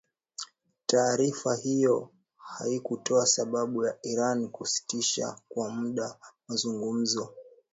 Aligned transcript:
Taarifa 0.85 1.55
hiyo 1.55 2.09
haikutoa 2.37 3.25
sababu 3.25 3.85
ya 3.85 3.97
Iran 4.03 4.49
kusitisha 4.49 5.37
kwa 5.49 5.69
muda 5.69 6.17
mazungumzo 6.47 7.33